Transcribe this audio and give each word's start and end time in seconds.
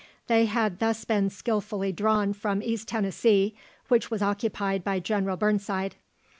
They 0.25 0.45
had 0.47 0.79
thus 0.79 1.05
been 1.05 1.29
skilfully 1.29 1.91
drawn 1.91 2.33
from 2.33 2.63
East 2.63 2.87
Tennessee, 2.87 3.55
which 3.87 4.09
was 4.09 4.23
occupied 4.23 4.83
by 4.83 4.99
General 4.99 5.37
Burnside. 5.37 5.95